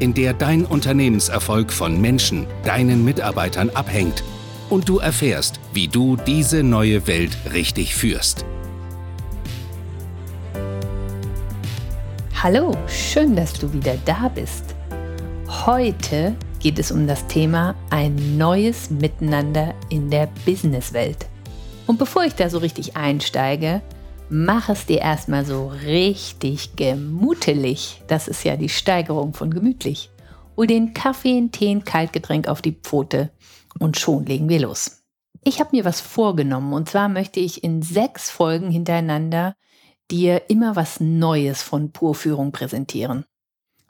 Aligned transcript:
in 0.00 0.14
der 0.14 0.32
dein 0.32 0.64
Unternehmenserfolg 0.64 1.72
von 1.72 2.00
Menschen, 2.00 2.46
deinen 2.64 3.04
Mitarbeitern 3.04 3.70
abhängt 3.70 4.24
und 4.70 4.88
du 4.88 4.98
erfährst, 4.98 5.60
wie 5.72 5.88
du 5.88 6.16
diese 6.16 6.62
neue 6.62 7.06
Welt 7.06 7.36
richtig 7.52 7.94
führst. 7.94 8.44
Hallo, 12.42 12.74
schön, 12.88 13.36
dass 13.36 13.52
du 13.52 13.70
wieder 13.72 13.96
da 14.06 14.28
bist. 14.28 14.74
Heute 15.66 16.34
geht 16.58 16.78
es 16.78 16.90
um 16.90 17.06
das 17.06 17.26
Thema 17.26 17.74
ein 17.90 18.38
neues 18.38 18.88
Miteinander 18.88 19.74
in 19.90 20.10
der 20.10 20.28
Businesswelt. 20.46 21.26
Und 21.86 21.98
bevor 21.98 22.24
ich 22.24 22.34
da 22.34 22.48
so 22.48 22.58
richtig 22.58 22.96
einsteige, 22.96 23.82
mach 24.30 24.68
es 24.68 24.86
dir 24.86 25.00
erstmal 25.00 25.44
so 25.44 25.68
richtig 25.68 26.76
gemütlich. 26.76 28.02
Das 28.06 28.28
ist 28.28 28.44
ja 28.44 28.56
die 28.56 28.68
Steigerung 28.68 29.34
von 29.34 29.52
gemütlich. 29.52 30.10
Hol 30.56 30.66
den 30.66 30.94
Kaffee, 30.94 31.36
einen 31.36 31.52
Tee, 31.52 31.70
ein 31.70 31.84
Kaltgetränk 31.84 32.48
auf 32.48 32.62
die 32.62 32.72
Pfote 32.80 33.30
und 33.80 33.98
schon 33.98 34.24
legen 34.24 34.48
wir 34.48 34.60
los. 34.60 35.02
Ich 35.42 35.58
habe 35.58 35.76
mir 35.76 35.84
was 35.84 36.00
vorgenommen 36.00 36.72
und 36.72 36.88
zwar 36.88 37.08
möchte 37.08 37.40
ich 37.40 37.64
in 37.64 37.82
sechs 37.82 38.30
Folgen 38.30 38.70
hintereinander 38.70 39.56
dir 40.10 40.48
immer 40.48 40.76
was 40.76 41.00
Neues 41.00 41.62
von 41.62 41.92
Purführung 41.92 42.52
präsentieren. 42.52 43.24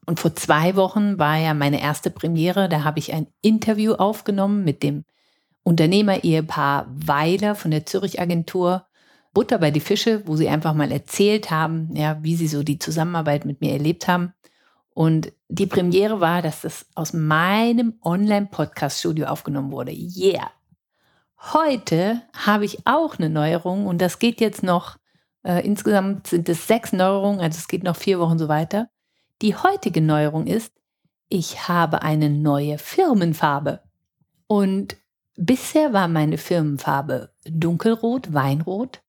Und 0.06 0.20
vor 0.20 0.34
zwei 0.34 0.74
Wochen 0.76 1.18
war 1.18 1.36
ja 1.36 1.54
meine 1.54 1.80
erste 1.80 2.10
Premiere, 2.10 2.68
da 2.68 2.84
habe 2.84 2.98
ich 2.98 3.12
ein 3.12 3.26
Interview 3.42 3.92
aufgenommen 3.94 4.64
mit 4.64 4.82
dem 4.82 5.04
Unternehmer-Ehepaar 5.64 6.86
Weiler 6.88 7.54
von 7.54 7.70
der 7.70 7.84
Zürich 7.84 8.20
Agentur 8.20 8.86
Butter 9.32 9.58
bei 9.58 9.70
die 9.70 9.80
Fische, 9.80 10.26
wo 10.26 10.36
sie 10.36 10.48
einfach 10.48 10.74
mal 10.74 10.90
erzählt 10.90 11.50
haben, 11.50 11.94
ja, 11.94 12.18
wie 12.22 12.36
sie 12.36 12.48
so 12.48 12.62
die 12.62 12.78
Zusammenarbeit 12.78 13.44
mit 13.44 13.60
mir 13.60 13.72
erlebt 13.72 14.08
haben. 14.08 14.32
Und 14.92 15.32
die 15.48 15.66
Premiere 15.66 16.20
war, 16.20 16.42
dass 16.42 16.62
das 16.62 16.86
aus 16.94 17.12
meinem 17.12 17.94
Online-Podcast-Studio 18.02 19.26
aufgenommen 19.26 19.72
wurde. 19.72 19.92
Yeah! 19.92 20.50
Heute 21.52 22.22
habe 22.34 22.64
ich 22.64 22.86
auch 22.86 23.18
eine 23.18 23.30
Neuerung 23.30 23.86
und 23.86 24.02
das 24.02 24.18
geht 24.18 24.40
jetzt 24.40 24.62
noch, 24.62 24.98
äh, 25.42 25.64
insgesamt 25.64 26.26
sind 26.26 26.48
es 26.48 26.66
sechs 26.66 26.92
Neuerungen, 26.92 27.40
also 27.40 27.56
es 27.56 27.68
geht 27.68 27.82
noch 27.82 27.96
vier 27.96 28.18
Wochen 28.20 28.38
so 28.38 28.48
weiter. 28.48 28.90
Die 29.40 29.56
heutige 29.56 30.02
Neuerung 30.02 30.46
ist, 30.46 30.72
ich 31.30 31.68
habe 31.68 32.02
eine 32.02 32.28
neue 32.28 32.76
Firmenfarbe. 32.76 33.80
Und 34.48 34.96
bisher 35.36 35.92
war 35.92 36.08
meine 36.08 36.36
Firmenfarbe 36.36 37.32
dunkelrot, 37.48 38.34
weinrot. 38.34 39.00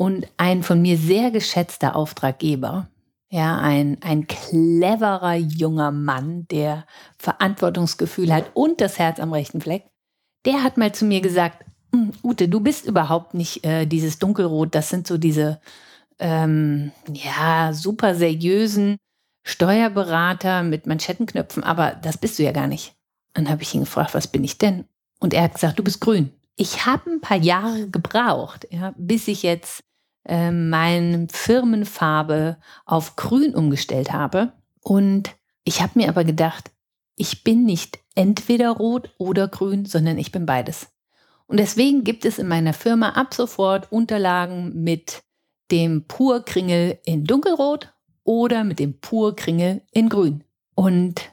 Und 0.00 0.26
ein 0.38 0.62
von 0.62 0.80
mir 0.80 0.96
sehr 0.96 1.30
geschätzter 1.30 1.94
Auftraggeber, 1.94 2.88
ja, 3.28 3.58
ein, 3.58 3.98
ein 4.00 4.26
cleverer 4.26 5.34
junger 5.34 5.90
Mann, 5.90 6.48
der 6.50 6.86
Verantwortungsgefühl 7.18 8.32
hat 8.32 8.50
und 8.54 8.80
das 8.80 8.98
Herz 8.98 9.20
am 9.20 9.30
rechten 9.30 9.60
Fleck, 9.60 9.84
der 10.46 10.62
hat 10.62 10.78
mal 10.78 10.94
zu 10.94 11.04
mir 11.04 11.20
gesagt, 11.20 11.66
hm, 11.92 12.12
Ute, 12.22 12.48
du 12.48 12.60
bist 12.60 12.86
überhaupt 12.86 13.34
nicht 13.34 13.62
äh, 13.66 13.84
dieses 13.84 14.18
Dunkelrot, 14.18 14.74
das 14.74 14.88
sind 14.88 15.06
so 15.06 15.18
diese, 15.18 15.60
ähm, 16.18 16.92
ja, 17.12 17.74
super 17.74 18.14
seriösen 18.14 18.96
Steuerberater 19.46 20.62
mit 20.62 20.86
Manschettenknöpfen, 20.86 21.62
aber 21.62 21.90
das 21.90 22.16
bist 22.16 22.38
du 22.38 22.42
ja 22.42 22.52
gar 22.52 22.68
nicht. 22.68 22.94
Dann 23.34 23.50
habe 23.50 23.64
ich 23.64 23.74
ihn 23.74 23.80
gefragt, 23.80 24.14
was 24.14 24.28
bin 24.28 24.44
ich 24.44 24.56
denn? 24.56 24.86
Und 25.18 25.34
er 25.34 25.42
hat 25.42 25.52
gesagt, 25.56 25.78
du 25.78 25.84
bist 25.84 26.00
grün. 26.00 26.32
Ich 26.56 26.86
habe 26.86 27.10
ein 27.10 27.20
paar 27.20 27.36
Jahre 27.36 27.86
gebraucht, 27.90 28.66
ja, 28.70 28.94
bis 28.96 29.28
ich 29.28 29.42
jetzt 29.42 29.82
äh, 30.24 30.50
meine 30.50 31.26
Firmenfarbe 31.30 32.58
auf 32.84 33.16
grün 33.16 33.54
umgestellt 33.54 34.12
habe. 34.12 34.52
Und 34.82 35.30
ich 35.64 35.82
habe 35.82 35.92
mir 35.98 36.08
aber 36.08 36.24
gedacht, 36.24 36.70
ich 37.16 37.44
bin 37.44 37.64
nicht 37.64 37.98
entweder 38.14 38.70
rot 38.70 39.14
oder 39.18 39.48
grün, 39.48 39.84
sondern 39.84 40.18
ich 40.18 40.32
bin 40.32 40.46
beides. 40.46 40.88
Und 41.46 41.58
deswegen 41.58 42.04
gibt 42.04 42.24
es 42.24 42.38
in 42.38 42.48
meiner 42.48 42.72
Firma 42.72 43.10
ab 43.10 43.34
sofort 43.34 43.90
Unterlagen 43.90 44.82
mit 44.82 45.22
dem 45.70 46.06
Purkringel 46.06 46.98
in 47.04 47.24
dunkelrot 47.24 47.92
oder 48.24 48.64
mit 48.64 48.78
dem 48.78 49.00
Purkringel 49.00 49.82
in 49.92 50.08
grün. 50.08 50.44
Und 50.74 51.32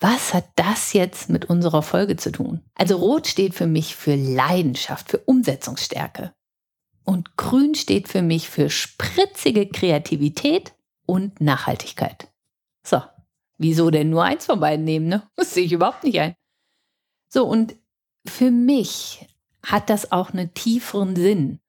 was 0.00 0.34
hat 0.34 0.46
das 0.56 0.92
jetzt 0.92 1.30
mit 1.30 1.46
unserer 1.46 1.82
Folge 1.82 2.16
zu 2.16 2.30
tun? 2.30 2.60
Also 2.74 2.96
rot 2.96 3.26
steht 3.26 3.54
für 3.54 3.66
mich 3.66 3.96
für 3.96 4.14
Leidenschaft, 4.14 5.10
für 5.10 5.18
Umsetzungsstärke. 5.18 6.34
Und 7.06 7.36
grün 7.36 7.76
steht 7.76 8.08
für 8.08 8.20
mich 8.20 8.50
für 8.50 8.68
spritzige 8.68 9.68
Kreativität 9.68 10.74
und 11.06 11.40
Nachhaltigkeit. 11.40 12.28
So, 12.82 13.00
wieso 13.58 13.90
denn 13.90 14.10
nur 14.10 14.24
eins 14.24 14.46
von 14.46 14.58
beiden 14.58 14.84
nehmen? 14.84 15.06
Ne? 15.06 15.22
Das 15.36 15.54
sehe 15.54 15.64
ich 15.64 15.72
überhaupt 15.72 16.02
nicht 16.02 16.18
ein. 16.18 16.34
So, 17.28 17.46
und 17.46 17.76
für 18.26 18.50
mich 18.50 19.24
hat 19.62 19.88
das 19.88 20.10
auch 20.10 20.32
einen 20.32 20.52
tieferen 20.52 21.14
Sinn. 21.14 21.60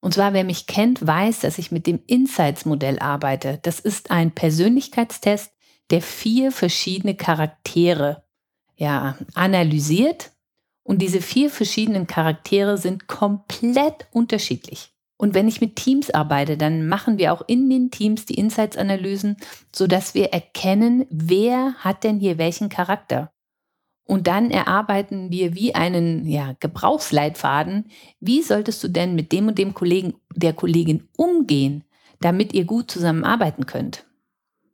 Und 0.00 0.14
zwar, 0.14 0.32
wer 0.32 0.44
mich 0.44 0.66
kennt, 0.66 1.06
weiß, 1.06 1.40
dass 1.40 1.58
ich 1.58 1.70
mit 1.70 1.86
dem 1.86 2.02
Insights-Modell 2.08 2.98
arbeite. 2.98 3.60
Das 3.62 3.78
ist 3.78 4.10
ein 4.10 4.32
Persönlichkeitstest, 4.32 5.52
der 5.90 6.02
vier 6.02 6.50
verschiedene 6.50 7.14
Charaktere 7.14 8.24
ja, 8.76 9.16
analysiert 9.34 10.32
und 10.90 10.98
diese 10.98 11.20
vier 11.20 11.50
verschiedenen 11.50 12.08
Charaktere 12.08 12.76
sind 12.76 13.06
komplett 13.06 14.08
unterschiedlich. 14.10 14.92
Und 15.16 15.34
wenn 15.34 15.46
ich 15.46 15.60
mit 15.60 15.76
Teams 15.76 16.10
arbeite, 16.10 16.56
dann 16.56 16.88
machen 16.88 17.16
wir 17.16 17.32
auch 17.32 17.42
in 17.46 17.70
den 17.70 17.92
Teams 17.92 18.26
die 18.26 18.34
Insights-Analysen, 18.34 19.36
sodass 19.72 20.14
wir 20.14 20.32
erkennen, 20.32 21.06
wer 21.08 21.74
hat 21.74 22.02
denn 22.02 22.18
hier 22.18 22.38
welchen 22.38 22.70
Charakter. 22.70 23.30
Und 24.04 24.26
dann 24.26 24.50
erarbeiten 24.50 25.30
wir 25.30 25.54
wie 25.54 25.76
einen 25.76 26.26
ja, 26.26 26.56
Gebrauchsleitfaden, 26.58 27.84
wie 28.18 28.42
solltest 28.42 28.82
du 28.82 28.88
denn 28.88 29.14
mit 29.14 29.30
dem 29.30 29.46
und 29.46 29.58
dem 29.58 29.74
Kollegen, 29.74 30.14
der 30.34 30.54
Kollegin 30.54 31.08
umgehen, 31.16 31.84
damit 32.20 32.52
ihr 32.52 32.64
gut 32.64 32.90
zusammenarbeiten 32.90 33.64
könnt 33.64 34.09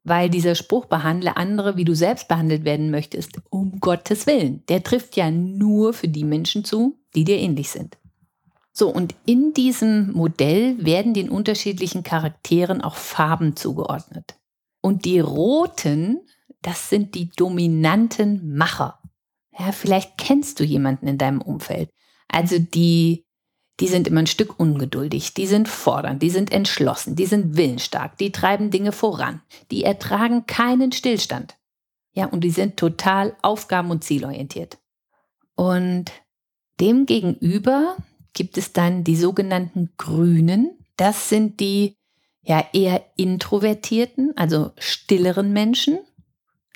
weil 0.06 0.31
dieser 0.31 0.55
Spruch 0.55 0.87
behandle 0.87 1.37
andere, 1.37 1.77
wie 1.77 1.84
du 1.84 1.94
selbst 1.94 2.28
behandelt 2.28 2.65
werden 2.65 2.93
möchtest, 2.93 3.41
um 3.50 3.81
Gottes 3.81 4.27
Willen. 4.28 4.62
Der 4.69 4.84
trifft 4.84 5.17
ja 5.17 5.33
nur 5.33 5.93
für 5.93 6.06
die 6.06 6.25
Menschen 6.25 6.65
zu, 6.65 6.97
die 7.17 7.25
dir 7.25 7.39
ähnlich 7.39 7.71
sind. 7.71 7.99
So, 8.72 8.89
und 8.89 9.16
in 9.27 9.53
diesem 9.53 10.12
Modell 10.12 10.77
werden 10.84 11.12
den 11.12 11.28
unterschiedlichen 11.28 12.05
Charakteren 12.05 12.83
auch 12.83 12.95
Farben 12.95 13.56
zugeordnet. 13.56 14.37
Und 14.81 15.05
die 15.06 15.19
roten, 15.19 16.21
das 16.62 16.89
sind 16.89 17.16
die 17.16 17.31
dominanten 17.31 18.55
Macher. 18.56 19.00
Ja, 19.59 19.72
vielleicht 19.72 20.19
kennst 20.19 20.61
du 20.61 20.65
jemanden 20.65 21.09
in 21.09 21.19
deinem 21.19 21.43
Umfeld. 21.43 21.91
Also 22.28 22.59
die 22.61 23.26
die 23.81 23.89
sind 23.89 24.09
immer 24.09 24.21
ein 24.21 24.27
Stück 24.27 24.59
ungeduldig, 24.59 25.35
die 25.35 25.47
sind 25.47 25.69
fordernd, 25.69 26.23
die 26.23 26.31
sind 26.31 26.51
entschlossen, 26.51 27.15
die 27.15 27.27
sind 27.27 27.57
willensstark, 27.57 28.17
die 28.17 28.33
treiben 28.33 28.71
Dinge 28.71 28.93
voran, 28.93 29.43
die 29.71 29.85
ertragen 29.85 30.47
keinen 30.47 30.93
Stillstand. 30.93 31.57
Ja, 32.13 32.27
und 32.27 32.41
die 32.41 32.51
sind 32.51 32.78
total 32.78 33.37
aufgaben- 33.43 33.91
und 33.91 34.03
zielorientiert. 34.03 34.78
Und 35.55 36.11
demgegenüber 36.81 37.97
gibt 38.33 38.57
es 38.57 38.73
dann 38.73 39.05
die 39.05 39.17
sogenannten 39.17 39.91
Grünen. 39.99 40.79
Das 40.97 41.29
sind 41.29 41.61
die 41.61 41.97
ja 42.43 42.65
eher 42.72 43.05
introvertierten, 43.17 44.33
also 44.37 44.72
stilleren 44.79 45.53
Menschen. 45.53 45.99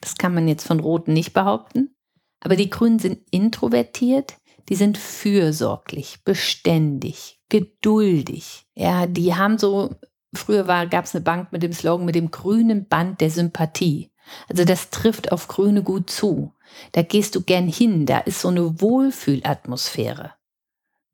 Das 0.02 0.16
kann 0.16 0.34
man 0.34 0.48
jetzt 0.48 0.66
von 0.66 0.80
Roten 0.80 1.14
nicht 1.14 1.32
behaupten. 1.32 1.94
Aber 2.40 2.56
die 2.56 2.70
Grünen 2.70 2.98
sind 2.98 3.20
introvertiert, 3.30 4.34
die 4.68 4.74
sind 4.74 4.98
fürsorglich, 4.98 6.18
beständig, 6.24 7.40
geduldig. 7.48 8.66
Ja, 8.74 9.06
die 9.06 9.34
haben 9.34 9.58
so, 9.58 9.94
früher 10.34 10.64
gab 10.86 11.04
es 11.04 11.14
eine 11.14 11.24
Bank 11.24 11.52
mit 11.52 11.62
dem 11.62 11.72
Slogan 11.72 12.06
mit 12.06 12.14
dem 12.14 12.30
grünen 12.30 12.86
Band 12.86 13.20
der 13.20 13.30
Sympathie. 13.30 14.10
Also 14.48 14.64
das 14.64 14.90
trifft 14.90 15.32
auf 15.32 15.48
Grüne 15.48 15.82
gut 15.82 16.10
zu. 16.10 16.54
Da 16.92 17.02
gehst 17.02 17.34
du 17.34 17.42
gern 17.42 17.68
hin, 17.68 18.06
da 18.06 18.18
ist 18.18 18.40
so 18.40 18.48
eine 18.48 18.80
Wohlfühlatmosphäre. 18.80 20.32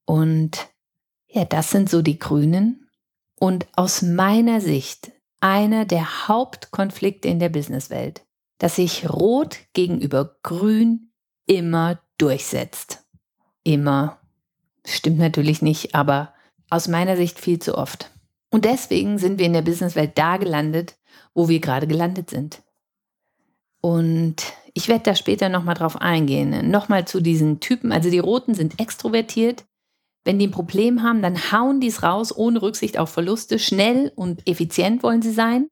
Und 0.05 0.69
ja, 1.29 1.45
das 1.45 1.71
sind 1.71 1.91
so 1.91 2.03
die 2.03 2.19
Grünen. 2.19 2.89
Und 3.39 3.67
aus 3.75 4.03
meiner 4.03 4.61
Sicht 4.61 5.13
einer 5.41 5.85
der 5.85 6.29
Hauptkonflikte 6.29 7.29
in 7.29 7.39
der 7.39 7.49
Businesswelt, 7.49 8.25
dass 8.59 8.77
sich 8.77 9.09
Rot 9.09 9.59
gegenüber 9.75 10.37
Grün 10.43 11.13
immer 11.47 12.01
durchsetzt. 12.19 13.06
Immer. 13.67 14.21
Stimmt 14.87 15.19
natürlich 15.19 15.61
nicht, 15.61 15.97
aber 15.97 16.33
aus 16.71 16.87
meiner 16.87 17.17
Sicht 17.17 17.41
viel 17.41 17.59
zu 17.59 17.77
oft. 17.77 18.13
Und 18.49 18.65
deswegen 18.65 19.19
sind 19.19 19.41
wir 19.41 19.47
in 19.47 19.55
der 19.55 19.63
Businesswelt 19.63 20.17
da 20.17 20.37
gelandet, 20.37 20.97
wo 21.35 21.49
wir 21.49 21.59
gerade 21.59 21.89
gelandet 21.89 22.31
sind. 22.31 22.63
Und 23.81 24.37
ich 24.73 24.87
werde 24.87 25.03
da 25.03 25.17
später 25.17 25.49
nochmal 25.49 25.75
drauf 25.75 26.01
eingehen. 26.01 26.71
Nochmal 26.71 27.09
zu 27.09 27.21
diesen 27.21 27.59
Typen. 27.59 27.91
Also 27.91 28.09
die 28.09 28.21
Roten 28.21 28.55
sind 28.55 28.79
extrovertiert. 28.79 29.65
Wenn 30.23 30.39
die 30.39 30.47
ein 30.47 30.53
Problem 30.53 31.03
haben, 31.03 31.21
dann 31.21 31.51
hauen 31.51 31.81
die 31.81 31.89
es 31.89 32.05
raus, 32.05 32.37
ohne 32.37 32.63
Rücksicht 32.63 32.99
auf 32.99 33.11
Verluste. 33.11 33.59
Schnell 33.59 34.13
und 34.15 34.47
effizient 34.49 35.03
wollen 35.03 35.23
sie 35.23 35.33
sein. 35.33 35.67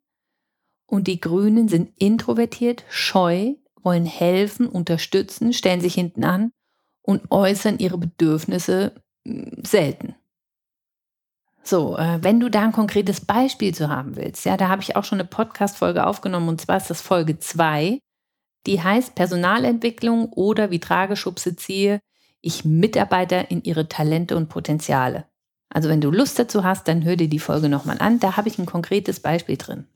Und 0.87 1.07
die 1.07 1.21
Grünen 1.21 1.69
sind 1.69 1.93
introvertiert, 1.97 2.83
scheu, 2.89 3.55
wollen 3.85 4.05
helfen, 4.05 4.69
unterstützen, 4.69 5.53
stellen 5.53 5.81
sich 5.81 5.95
hinten 5.95 6.25
an 6.25 6.51
und 7.05 7.31
äußern 7.31 7.79
ihre 7.79 7.99
Bedürfnisse 7.99 8.93
hm, 9.27 9.63
selten. 9.63 10.15
So, 11.63 11.97
äh, 11.97 12.19
wenn 12.23 12.41
du 12.41 12.51
da 12.51 12.63
ein 12.63 12.73
konkretes 12.73 13.23
Beispiel 13.23 13.75
zu 13.75 13.89
haben 13.89 14.17
willst, 14.17 14.45
ja, 14.45 14.57
da 14.57 14.69
habe 14.69 14.83
ich 14.83 14.97
auch 14.97 15.05
schon 15.05 15.21
eine 15.21 15.29
Podcast-Folge 15.29 16.07
aufgenommen 16.07 16.49
und 16.49 16.61
zwar 16.61 16.77
ist 16.77 16.91
das 16.91 17.01
Folge 17.01 17.39
2. 17.39 18.01
Die 18.67 18.83
heißt 18.83 19.15
Personalentwicklung 19.15 20.31
oder 20.33 20.71
wie 20.71 20.81
Trageschubse 20.81 21.57
ziehe 21.57 22.01
ich 22.41 22.65
Mitarbeiter 22.65 23.51
in 23.51 23.63
ihre 23.63 23.89
Talente 23.89 24.37
und 24.37 24.49
Potenziale. 24.49 25.25
Also 25.71 25.89
wenn 25.89 26.03
du 26.03 26.11
Lust 26.11 26.39
dazu 26.39 26.65
hast, 26.65 26.87
dann 26.87 27.05
hör 27.05 27.17
dir 27.17 27.29
die 27.29 27.39
Folge 27.39 27.69
nochmal 27.69 27.99
an. 27.99 28.21
Da 28.21 28.37
habe 28.37 28.49
ich 28.49 28.59
ein 28.59 28.67
konkretes 28.67 29.21
Beispiel 29.21 29.57
drin. 29.57 29.87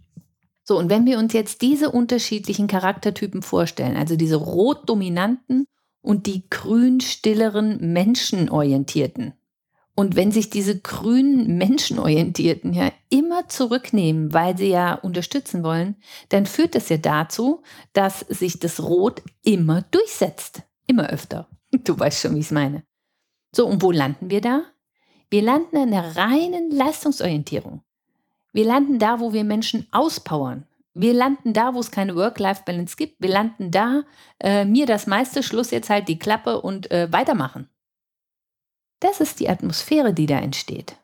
So, 0.64 0.78
und 0.78 0.90
wenn 0.90 1.06
wir 1.06 1.19
uns 1.19 1.32
jetzt 1.34 1.62
diese 1.62 1.90
unterschiedlichen 1.90 2.66
Charaktertypen 2.66 3.43
vorstellen, 3.43 3.96
also 3.96 4.16
diese 4.16 4.37
rot-dominanten 4.37 5.66
und 6.03 6.27
die 6.27 6.49
grün-stilleren 6.49 7.93
menschenorientierten, 7.93 9.35
und 9.99 10.15
wenn 10.15 10.31
sich 10.31 10.49
diese 10.49 10.79
grünen 10.79 11.59
Menschenorientierten 11.59 12.73
ja 12.73 12.93
immer 13.09 13.49
zurücknehmen, 13.49 14.33
weil 14.33 14.56
sie 14.56 14.69
ja 14.69 14.95
unterstützen 14.95 15.65
wollen, 15.65 15.97
dann 16.29 16.47
führt 16.47 16.77
das 16.77 16.89
ja 16.89 16.99
dazu, 16.99 17.65
dass 17.95 18.21
sich 18.21 18.61
das 18.61 18.81
Rot 18.81 19.23
immer 19.43 19.83
durchsetzt. 19.91 20.62
Immer 20.87 21.11
öfter. 21.11 21.49
Du 21.83 21.99
weißt 21.99 22.21
schon, 22.21 22.37
wie 22.37 22.39
ich 22.39 22.47
es 22.47 22.53
meine. 22.53 22.85
So, 23.50 23.67
und 23.67 23.83
wo 23.83 23.91
landen 23.91 24.31
wir 24.31 24.41
da? 24.41 24.62
Wir 25.31 25.43
landen 25.43 25.77
in 25.77 25.91
der 25.91 26.15
reinen 26.15 26.71
Leistungsorientierung. 26.71 27.83
Wir 28.53 28.67
landen 28.67 29.00
da, 29.00 29.19
wo 29.19 29.33
wir 29.33 29.43
Menschen 29.43 29.89
auspowern. 29.91 30.65
Wir 31.00 31.15
landen 31.15 31.53
da, 31.53 31.75
wo 31.75 31.79
es 31.79 31.93
keine 31.93 32.17
Work-Life-Balance 32.17 32.97
gibt. 32.97 33.23
Wir 33.23 33.31
landen 33.31 33.71
da, 33.71 34.03
äh, 34.41 34.65
mir 34.65 34.85
das 34.85 35.06
meiste, 35.06 35.45
Schluss 35.45 35.71
jetzt 35.71 35.91
halt 35.91 36.09
die 36.09 36.19
Klappe 36.19 36.61
und 36.61 36.91
äh, 36.91 37.06
weitermachen. 37.12 37.69
Das 38.99 39.21
ist 39.21 39.39
die 39.39 39.49
Atmosphäre, 39.49 40.12
die 40.12 40.27
da 40.27 40.41
entsteht. 40.41 40.97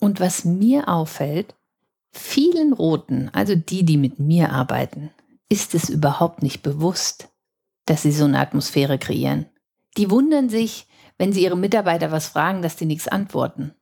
Und 0.00 0.20
was 0.20 0.46
mir 0.46 0.88
auffällt, 0.88 1.54
vielen 2.12 2.72
Roten, 2.72 3.28
also 3.34 3.54
die, 3.54 3.84
die 3.84 3.98
mit 3.98 4.18
mir 4.18 4.52
arbeiten, 4.52 5.10
ist 5.50 5.74
es 5.74 5.90
überhaupt 5.90 6.42
nicht 6.42 6.62
bewusst, 6.62 7.28
dass 7.84 8.00
sie 8.00 8.12
so 8.12 8.24
eine 8.24 8.40
Atmosphäre 8.40 8.98
kreieren. 8.98 9.44
Die 9.98 10.10
wundern 10.10 10.48
sich, 10.48 10.86
wenn 11.18 11.34
sie 11.34 11.42
ihre 11.42 11.58
Mitarbeiter 11.58 12.10
was 12.10 12.28
fragen, 12.28 12.62
dass 12.62 12.76
die 12.76 12.86
nichts 12.86 13.06
antworten. 13.06 13.74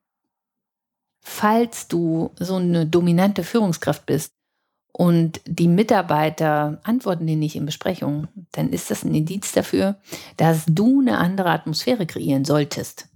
Falls 1.21 1.87
du 1.87 2.33
so 2.41 2.57
eine 2.57 2.87
dominante 2.87 3.45
Führungskraft 3.45 4.05
bist 4.05 4.33
und 4.93 5.41
die 5.47 5.69
Mitarbeiter 5.69 6.81
antworten 6.83 7.27
dir 7.27 7.37
nicht 7.37 7.57
in 7.57 7.67
Besprechungen, 7.67 8.29
dann 8.53 8.71
ist 8.71 8.91
das 8.91 9.05
ein 9.05 9.15
Indiz 9.15 9.53
dafür, 9.53 9.97
dass 10.37 10.65
du 10.67 11.01
eine 11.01 11.19
andere 11.19 11.51
Atmosphäre 11.51 12.07
kreieren 12.07 12.45
solltest. 12.45 13.09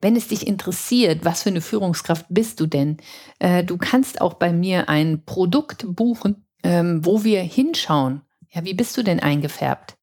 Wenn 0.00 0.16
es 0.16 0.28
dich 0.28 0.46
interessiert, 0.46 1.24
was 1.24 1.42
für 1.42 1.48
eine 1.48 1.60
Führungskraft 1.60 2.26
bist 2.28 2.60
du 2.60 2.66
denn? 2.66 2.98
Äh, 3.38 3.64
du 3.64 3.78
kannst 3.78 4.20
auch 4.20 4.34
bei 4.34 4.52
mir 4.52 4.88
ein 4.88 5.24
Produkt 5.24 5.86
buchen, 5.88 6.44
ähm, 6.62 7.04
wo 7.04 7.24
wir 7.24 7.40
hinschauen. 7.42 8.20
Ja, 8.50 8.64
wie 8.64 8.74
bist 8.74 8.96
du 8.96 9.02
denn 9.02 9.20
eingefärbt? 9.20 9.96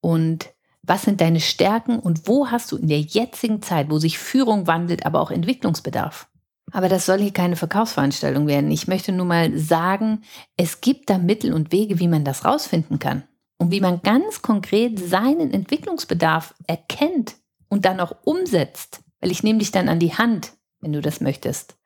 Und 0.00 0.50
was 0.82 1.02
sind 1.02 1.20
deine 1.20 1.40
Stärken 1.40 1.98
und 1.98 2.28
wo 2.28 2.48
hast 2.48 2.72
du 2.72 2.76
in 2.76 2.88
der 2.88 3.00
jetzigen 3.00 3.60
Zeit, 3.60 3.90
wo 3.90 3.98
sich 3.98 4.18
Führung 4.18 4.66
wandelt, 4.66 5.04
aber 5.04 5.20
auch 5.20 5.30
Entwicklungsbedarf? 5.30 6.28
Aber 6.72 6.88
das 6.88 7.06
soll 7.06 7.18
hier 7.18 7.32
keine 7.32 7.56
Verkaufsveranstaltung 7.56 8.46
werden. 8.46 8.70
Ich 8.70 8.88
möchte 8.88 9.12
nur 9.12 9.26
mal 9.26 9.56
sagen, 9.56 10.22
es 10.56 10.80
gibt 10.80 11.10
da 11.10 11.18
Mittel 11.18 11.52
und 11.52 11.72
Wege, 11.72 11.98
wie 11.98 12.08
man 12.08 12.24
das 12.24 12.44
rausfinden 12.44 12.98
kann 12.98 13.24
und 13.58 13.70
wie 13.70 13.80
man 13.80 14.02
ganz 14.02 14.42
konkret 14.42 14.98
seinen 14.98 15.52
Entwicklungsbedarf 15.52 16.54
erkennt 16.66 17.36
und 17.68 17.84
dann 17.84 18.00
auch 18.00 18.12
umsetzt. 18.24 19.00
Weil 19.20 19.30
ich 19.30 19.42
nehme 19.42 19.58
dich 19.58 19.70
dann 19.70 19.88
an 19.88 19.98
die 19.98 20.14
Hand, 20.14 20.52
wenn 20.80 20.92
du 20.92 21.00
das 21.00 21.20
möchtest, 21.20 21.76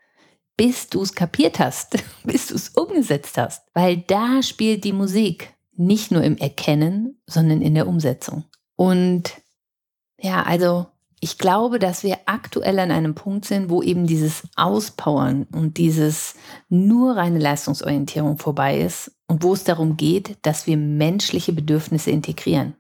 bis 0.57 0.89
du 0.89 1.03
es 1.03 1.15
kapiert 1.15 1.59
hast, 1.59 2.03
bis 2.25 2.49
du 2.49 2.55
es 2.55 2.71
umgesetzt 2.71 3.39
hast. 3.39 3.67
Weil 3.75 3.99
da 3.99 4.43
spielt 4.43 4.85
die 4.85 4.93
Musik 4.93 5.55
nicht 5.75 6.11
nur 6.11 6.23
im 6.23 6.37
Erkennen, 6.37 7.21
sondern 7.27 7.63
in 7.63 7.75
der 7.75 7.89
Umsetzung. 7.89 8.45
Und 8.77 9.33
ja, 10.21 10.43
also 10.43 10.87
ich 11.25 11.39
glaube, 11.39 11.79
dass 11.79 12.03
wir 12.03 12.19
aktuell 12.27 12.81
an 12.81 12.91
einem 12.91 13.15
Punkt 13.15 13.45
sind, 13.45 13.71
wo 13.71 13.81
eben 13.81 14.09
dieses 14.09 14.43
Auspowern 14.57 15.47
und 15.53 15.79
dieses 15.79 16.35
nur 16.69 17.17
reine 17.17 17.39
Leistungsorientierung 17.39 18.39
vorbei 18.39 18.81
ist 18.81 19.13
und 19.29 19.45
wo 19.45 19.53
es 19.53 19.63
darum 19.63 19.97
geht, 19.97 20.37
dass 20.43 20.67
wir 20.67 20.77
menschliche 20.77 21.53
Bedürfnisse 21.53 22.11
integrieren. 22.11 22.75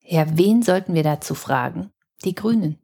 Ja, 0.00 0.24
wen 0.32 0.62
sollten 0.62 0.94
wir 0.94 1.02
dazu 1.02 1.34
fragen? 1.34 1.90
Die 2.24 2.34
Grünen. 2.34 2.78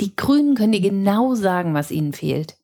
Die 0.00 0.14
Grünen 0.16 0.54
können 0.54 0.72
dir 0.72 0.82
genau 0.82 1.34
sagen, 1.34 1.72
was 1.72 1.90
ihnen 1.90 2.12
fehlt. 2.12 2.58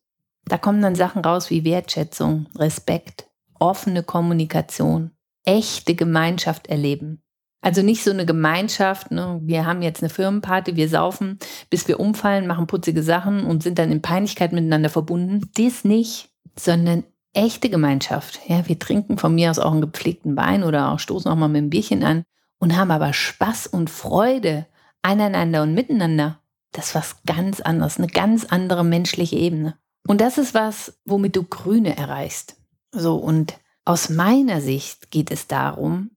Da 0.45 0.59
kommen 0.59 0.83
dann 0.83 0.93
Sachen 0.93 1.23
raus 1.23 1.49
wie 1.49 1.63
Wertschätzung, 1.63 2.45
Respekt, 2.55 3.27
offene 3.57 4.03
Kommunikation, 4.03 5.09
echte 5.43 5.95
Gemeinschaft 5.95 6.67
erleben. 6.67 7.23
Also 7.61 7.81
nicht 7.81 8.03
so 8.03 8.11
eine 8.11 8.25
Gemeinschaft, 8.25 9.11
ne? 9.11 9.39
wir 9.43 9.65
haben 9.65 9.81
jetzt 9.81 10.01
eine 10.01 10.09
Firmenparty, 10.09 10.75
wir 10.75 10.87
saufen, 10.87 11.39
bis 11.69 11.87
wir 11.87 11.99
umfallen, 11.99 12.47
machen 12.47 12.67
putzige 12.67 13.03
Sachen 13.03 13.43
und 13.43 13.63
sind 13.63 13.79
dann 13.79 13.91
in 13.91 14.01
Peinlichkeit 14.01 14.53
miteinander 14.53 14.89
verbunden. 14.89 15.49
Das 15.55 15.83
nicht, 15.83 16.29
sondern 16.57 17.03
echte 17.33 17.69
Gemeinschaft. 17.69 18.39
Ja, 18.47 18.67
wir 18.67 18.79
trinken 18.79 19.17
von 19.17 19.35
mir 19.35 19.51
aus 19.51 19.59
auch 19.59 19.71
einen 19.71 19.81
gepflegten 19.81 20.37
Wein 20.37 20.63
oder 20.63 20.91
auch 20.91 20.99
stoßen 20.99 21.29
auch 21.29 21.35
mal 21.35 21.49
mit 21.49 21.59
einem 21.59 21.69
Bierchen 21.69 22.03
an 22.03 22.23
und 22.59 22.77
haben 22.77 22.91
aber 22.91 23.11
Spaß 23.11 23.67
und 23.67 23.89
Freude 23.89 24.65
aneinander 25.01 25.63
und 25.63 25.73
miteinander 25.73 26.39
das 26.71 26.89
ist 26.89 26.95
was 26.95 27.15
ganz 27.25 27.61
anderes, 27.61 27.97
eine 27.97 28.07
ganz 28.07 28.45
andere 28.45 28.83
menschliche 28.83 29.35
Ebene. 29.35 29.77
Und 30.07 30.21
das 30.21 30.37
ist 30.37 30.53
was, 30.53 30.99
womit 31.05 31.35
du 31.35 31.43
Grüne 31.43 31.97
erreichst. 31.97 32.55
So, 32.91 33.15
und 33.15 33.59
aus 33.85 34.09
meiner 34.09 34.61
Sicht 34.61 35.11
geht 35.11 35.31
es 35.31 35.47
darum, 35.47 36.11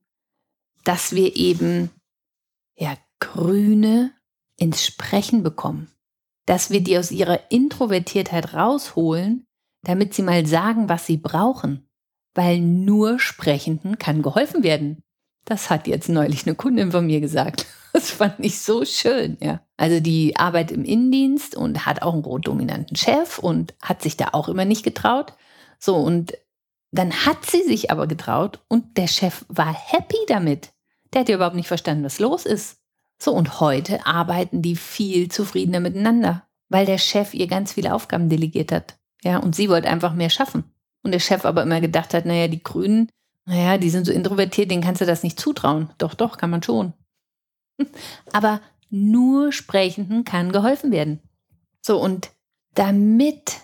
dass 0.84 1.14
wir 1.14 1.36
eben 1.36 1.90
ja, 2.76 2.96
Grüne 3.20 4.12
ins 4.58 4.84
Sprechen 4.84 5.42
bekommen. 5.42 5.90
Dass 6.46 6.70
wir 6.70 6.82
die 6.82 6.98
aus 6.98 7.10
ihrer 7.10 7.50
Introvertiertheit 7.50 8.54
rausholen, 8.54 9.46
damit 9.82 10.14
sie 10.14 10.22
mal 10.22 10.46
sagen, 10.46 10.88
was 10.88 11.06
sie 11.06 11.16
brauchen. 11.16 11.88
Weil 12.34 12.60
nur 12.60 13.18
Sprechenden 13.18 13.98
kann 13.98 14.22
geholfen 14.22 14.62
werden. 14.62 15.02
Das 15.44 15.70
hat 15.70 15.86
jetzt 15.86 16.08
neulich 16.08 16.46
eine 16.46 16.54
Kundin 16.54 16.92
von 16.92 17.06
mir 17.06 17.20
gesagt. 17.20 17.66
Das 17.94 18.10
fand 18.10 18.36
ich 18.38 18.58
so 18.62 18.86
schön, 18.86 19.36
ja. 19.42 19.60
Also 19.76 20.00
die 20.00 20.34
arbeitet 20.36 20.78
im 20.78 20.84
Innendienst 20.86 21.54
und 21.54 21.84
hat 21.84 22.00
auch 22.00 22.14
einen 22.14 22.24
rot-dominanten 22.24 22.96
Chef 22.96 23.38
und 23.38 23.74
hat 23.82 24.00
sich 24.00 24.16
da 24.16 24.28
auch 24.32 24.48
immer 24.48 24.64
nicht 24.64 24.82
getraut. 24.82 25.34
So, 25.78 25.96
und 25.96 26.32
dann 26.92 27.12
hat 27.26 27.46
sie 27.46 27.62
sich 27.62 27.90
aber 27.90 28.06
getraut 28.06 28.61
und 28.68 28.96
der 28.96 29.06
Chef 29.06 29.44
war 29.49 29.75
happy 29.75 30.18
damit. 30.28 30.72
Der 31.12 31.22
hat 31.22 31.28
ja 31.28 31.37
überhaupt 31.37 31.56
nicht 31.56 31.68
verstanden, 31.68 32.04
was 32.04 32.20
los 32.20 32.46
ist. 32.46 32.78
So, 33.20 33.32
und 33.32 33.61
heute 33.61 34.06
arbeiten 34.06 34.62
die 34.62 34.76
viel 34.76 35.30
zufriedener 35.30 35.80
miteinander, 35.80 36.46
weil 36.68 36.87
der 36.87 36.99
Chef 36.99 37.34
ihr 37.34 37.46
ganz 37.46 37.72
viele 37.72 37.94
Aufgaben 37.94 38.28
delegiert 38.28 38.72
hat. 38.72 38.99
Ja, 39.22 39.38
und 39.38 39.56
sie 39.56 39.68
wollte 39.68 39.88
einfach 39.88 40.12
mehr 40.12 40.30
schaffen. 40.30 40.64
Und 41.02 41.12
der 41.12 41.20
Chef 41.20 41.44
aber 41.44 41.62
immer 41.62 41.80
gedacht 41.80 42.14
hat, 42.14 42.26
naja, 42.26 42.49
die 42.49 42.62
Grünen, 42.62 43.08
naja, 43.46 43.78
die 43.78 43.90
sind 43.90 44.06
so 44.06 44.12
introvertiert, 44.12 44.70
denen 44.70 44.82
kannst 44.82 45.00
du 45.00 45.06
das 45.06 45.22
nicht 45.22 45.40
zutrauen. 45.40 45.90
Doch, 45.99 46.14
doch, 46.14 46.37
kann 46.37 46.50
man 46.50 46.62
schon. 46.62 46.92
Aber 48.32 48.61
nur 48.90 49.52
Sprechenden 49.52 50.25
kann 50.25 50.52
geholfen 50.52 50.92
werden. 50.92 51.20
So, 51.80 52.00
und 52.00 52.30
damit 52.75 53.61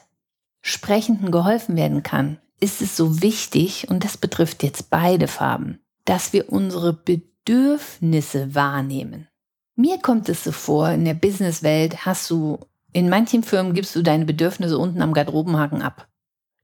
Sprechenden 0.62 1.30
geholfen 1.30 1.76
werden 1.76 2.02
kann, 2.02 2.40
ist 2.60 2.82
es 2.82 2.96
so 2.96 3.22
wichtig, 3.22 3.88
und 3.88 4.04
das 4.04 4.16
betrifft 4.16 4.62
jetzt 4.62 4.90
beide 4.90 5.28
Farben, 5.28 5.80
dass 6.04 6.32
wir 6.32 6.52
unsere 6.52 6.92
Bedürfnisse 6.92 8.54
wahrnehmen. 8.54 9.28
Mir 9.76 9.98
kommt 9.98 10.28
es 10.28 10.44
so 10.44 10.52
vor, 10.52 10.90
in 10.90 11.04
der 11.04 11.14
Businesswelt 11.14 12.04
hast 12.04 12.28
du, 12.30 12.58
in 12.92 13.08
manchen 13.08 13.44
Firmen 13.44 13.74
gibst 13.74 13.94
du 13.94 14.02
deine 14.02 14.24
Bedürfnisse 14.24 14.76
unten 14.76 15.02
am 15.02 15.12
Garderobenhaken 15.12 15.82
ab. 15.82 16.08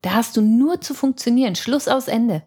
Da 0.03 0.15
hast 0.15 0.37
du 0.37 0.43
nur 0.43 0.81
zu 0.81 0.95
funktionieren, 0.95 1.55
Schluss 1.55 1.89
aus 1.89 2.09
Ende. 2.09 2.43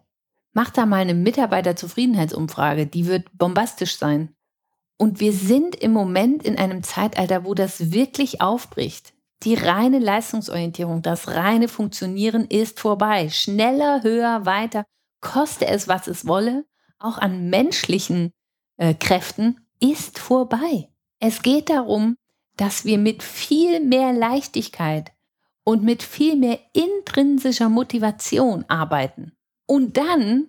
Mach 0.52 0.70
da 0.70 0.86
mal 0.86 1.00
eine 1.00 1.14
Mitarbeiterzufriedenheitsumfrage, 1.14 2.86
die 2.86 3.06
wird 3.06 3.36
bombastisch 3.36 3.96
sein. 3.96 4.34
Und 4.98 5.20
wir 5.20 5.32
sind 5.32 5.76
im 5.76 5.92
Moment 5.92 6.42
in 6.42 6.58
einem 6.58 6.82
Zeitalter, 6.82 7.44
wo 7.44 7.54
das 7.54 7.92
wirklich 7.92 8.40
aufbricht. 8.40 9.14
Die 9.44 9.54
reine 9.54 10.00
Leistungsorientierung, 10.00 11.02
das 11.02 11.28
reine 11.28 11.68
Funktionieren 11.68 12.46
ist 12.46 12.80
vorbei. 12.80 13.28
Schneller, 13.28 14.02
höher, 14.02 14.46
weiter, 14.46 14.84
koste 15.20 15.66
es, 15.66 15.86
was 15.86 16.08
es 16.08 16.26
wolle, 16.26 16.64
auch 16.98 17.18
an 17.18 17.48
menschlichen 17.48 18.32
äh, 18.76 18.94
Kräften, 18.94 19.60
ist 19.80 20.18
vorbei. 20.18 20.88
Es 21.20 21.42
geht 21.42 21.70
darum, 21.70 22.16
dass 22.56 22.84
wir 22.84 22.98
mit 22.98 23.22
viel 23.22 23.80
mehr 23.80 24.12
Leichtigkeit 24.12 25.12
und 25.62 25.84
mit 25.84 26.02
viel 26.02 26.34
mehr 26.34 26.58
intrinsischer 26.72 27.68
Motivation 27.68 28.64
arbeiten 28.68 29.32
und 29.66 29.96
dann, 29.96 30.48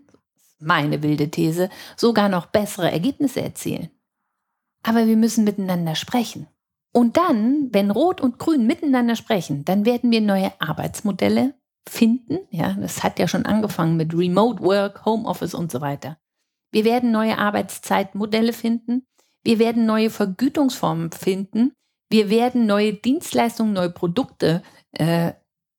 meine 0.60 1.04
wilde 1.04 1.30
These, 1.30 1.70
sogar 1.96 2.30
noch 2.30 2.48
bessere 2.48 2.92
Ergebnisse 2.92 3.42
erzielen. 3.42 3.90
Aber 4.82 5.06
wir 5.06 5.18
müssen 5.18 5.44
miteinander 5.44 5.96
sprechen. 5.96 6.48
Und 6.92 7.18
dann, 7.18 7.70
wenn 7.72 7.92
Rot 7.92 8.22
und 8.22 8.40
Grün 8.40 8.66
miteinander 8.66 9.16
sprechen, 9.16 9.64
dann 9.66 9.86
werden 9.86 10.12
wir 10.12 10.22
neue 10.22 10.52
Arbeitsmodelle 10.60 11.54
finden. 11.88 12.40
Ja, 12.50 12.74
das 12.74 13.04
hat 13.04 13.20
ja 13.20 13.28
schon 13.28 13.46
angefangen 13.46 13.98
mit 13.98 14.14
Remote 14.14 14.64
Work, 14.64 15.06
Homeoffice 15.06 15.54
und 15.54 15.72
so 15.72 15.82
weiter. 15.82 16.18
Wir 16.72 16.86
werden 16.86 17.12
neue 17.12 17.38
Arbeitszeitmodelle 17.38 18.54
finden. 18.54 19.06
Wir 19.44 19.60
werden 19.60 19.86
neue 19.86 20.10
Vergütungsformen 20.10 21.12
finden. 21.12 21.74
Wir 22.10 22.30
werden 22.30 22.66
neue 22.66 22.94
Dienstleistungen, 22.94 23.74
neue 23.74 23.92
Produkte 23.92 24.64
äh, 24.92 25.34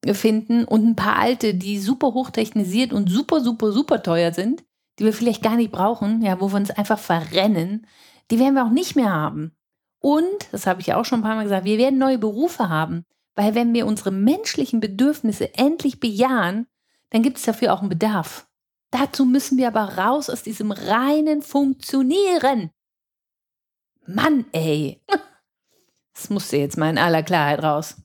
finden 0.06 0.64
und 0.64 0.86
ein 0.86 0.96
paar 0.96 1.16
alte, 1.16 1.54
die 1.54 1.78
super 1.78 2.14
hochtechnisiert 2.14 2.92
und 2.92 3.10
super, 3.10 3.40
super, 3.40 3.72
super 3.72 4.02
teuer 4.02 4.32
sind, 4.32 4.64
die 4.98 5.04
wir 5.04 5.12
vielleicht 5.12 5.42
gar 5.42 5.56
nicht 5.56 5.72
brauchen, 5.72 6.22
ja, 6.22 6.40
wo 6.40 6.50
wir 6.50 6.56
uns 6.56 6.70
einfach 6.70 6.98
verrennen, 6.98 7.86
die 8.30 8.38
werden 8.38 8.54
wir 8.54 8.64
auch 8.64 8.70
nicht 8.70 8.96
mehr 8.96 9.12
haben. 9.12 9.52
Und, 10.00 10.48
das 10.50 10.66
habe 10.66 10.80
ich 10.80 10.88
ja 10.88 10.96
auch 10.96 11.04
schon 11.04 11.20
ein 11.20 11.22
paar 11.22 11.36
Mal 11.36 11.44
gesagt, 11.44 11.64
wir 11.64 11.78
werden 11.78 11.98
neue 11.98 12.18
Berufe 12.18 12.68
haben, 12.68 13.04
weil 13.34 13.54
wenn 13.54 13.72
wir 13.74 13.86
unsere 13.86 14.10
menschlichen 14.10 14.80
Bedürfnisse 14.80 15.54
endlich 15.54 16.00
bejahen, 16.00 16.66
dann 17.10 17.22
gibt 17.22 17.38
es 17.38 17.44
dafür 17.44 17.72
auch 17.72 17.80
einen 17.80 17.90
Bedarf. 17.90 18.48
Dazu 18.90 19.24
müssen 19.24 19.56
wir 19.58 19.68
aber 19.68 19.98
raus 19.98 20.30
aus 20.30 20.42
diesem 20.42 20.72
reinen 20.72 21.42
Funktionieren. 21.42 22.70
Mann, 24.06 24.46
ey. 24.52 25.02
Das 26.12 26.28
musste 26.28 26.58
jetzt 26.58 26.76
mal 26.76 26.90
in 26.90 26.98
aller 26.98 27.22
Klarheit 27.22 27.62
raus. 27.62 27.96